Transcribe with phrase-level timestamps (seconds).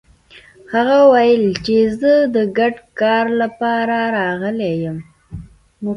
[0.73, 4.97] هغه ويل چې زه د ګډ کار لپاره راغلی يم.